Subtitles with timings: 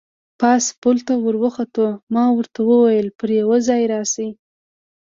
[0.39, 4.29] پاس پل ته ور وخوتو، ما ورته وویل: پر یوه ځای راشئ.